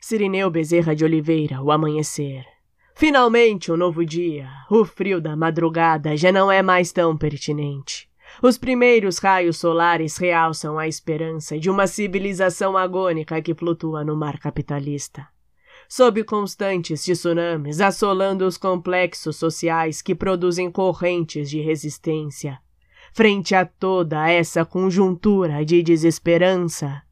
Sirineu 0.00 0.48
Bezerra 0.50 0.94
de 0.94 1.04
Oliveira, 1.04 1.60
o 1.60 1.72
amanhecer. 1.72 2.44
Finalmente 2.94 3.70
um 3.70 3.76
novo 3.76 4.04
dia. 4.04 4.48
O 4.70 4.84
frio 4.84 5.20
da 5.20 5.36
madrugada 5.36 6.16
já 6.16 6.32
não 6.32 6.50
é 6.50 6.62
mais 6.62 6.92
tão 6.92 7.16
pertinente. 7.16 8.08
Os 8.42 8.56
primeiros 8.56 9.18
raios 9.18 9.56
solares 9.56 10.16
realçam 10.16 10.78
a 10.78 10.86
esperança 10.86 11.58
de 11.58 11.68
uma 11.68 11.86
civilização 11.86 12.76
agônica 12.76 13.40
que 13.42 13.54
flutua 13.54 14.04
no 14.04 14.16
mar 14.16 14.38
capitalista. 14.38 15.26
Sob 15.88 16.22
constantes 16.24 17.02
tsunamis 17.02 17.80
assolando 17.80 18.46
os 18.46 18.56
complexos 18.56 19.36
sociais 19.36 20.02
que 20.02 20.14
produzem 20.14 20.70
correntes 20.70 21.50
de 21.50 21.60
resistência. 21.60 22.58
Frente 23.12 23.54
a 23.54 23.64
toda 23.64 24.28
essa 24.30 24.64
conjuntura 24.64 25.64
de 25.64 25.82
desesperança, 25.82 27.02